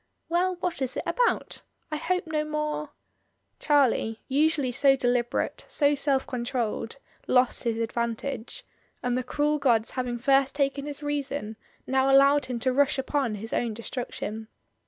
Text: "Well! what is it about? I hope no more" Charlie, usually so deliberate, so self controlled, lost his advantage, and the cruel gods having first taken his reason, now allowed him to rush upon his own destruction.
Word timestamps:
"Well! 0.29 0.55
what 0.61 0.81
is 0.81 0.97
it 0.97 1.03
about? 1.05 1.61
I 1.91 1.97
hope 1.97 2.25
no 2.25 2.43
more" 2.43 2.89
Charlie, 3.59 4.19
usually 4.27 4.71
so 4.71 4.95
deliberate, 4.95 5.63
so 5.67 5.93
self 5.93 6.25
controlled, 6.25 6.97
lost 7.27 7.65
his 7.65 7.77
advantage, 7.77 8.65
and 9.03 9.15
the 9.15 9.21
cruel 9.21 9.59
gods 9.59 9.91
having 9.91 10.17
first 10.17 10.55
taken 10.55 10.87
his 10.87 11.03
reason, 11.03 11.55
now 11.85 12.09
allowed 12.09 12.45
him 12.47 12.57
to 12.61 12.73
rush 12.73 12.97
upon 12.97 13.35
his 13.35 13.53
own 13.53 13.75
destruction. 13.75 14.47